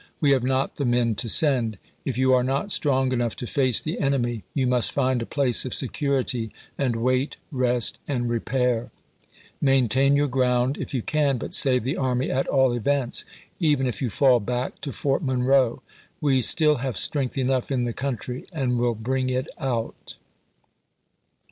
[0.19, 1.77] We have not the men to send.
[2.05, 5.63] If you are not strong enough to face the enemy you must find a place
[5.63, 8.89] of security, and wait, rest, and repair.
[9.61, 12.77] Main tain your ground if you can, but save the army at all w.
[12.77, 12.77] r.
[12.79, 13.25] events,
[13.59, 15.83] even if you fall back to Fort Monroe.
[16.19, 20.17] We still part'^L,' have strength enough in the country, and will bring it out.